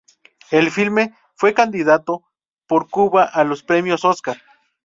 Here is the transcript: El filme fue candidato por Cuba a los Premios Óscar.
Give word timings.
El 0.49 0.71
filme 0.71 1.13
fue 1.35 1.53
candidato 1.53 2.23
por 2.65 2.89
Cuba 2.89 3.23
a 3.25 3.43
los 3.43 3.61
Premios 3.61 4.03
Óscar. 4.03 4.41